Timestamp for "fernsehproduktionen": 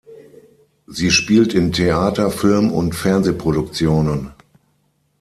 2.95-4.31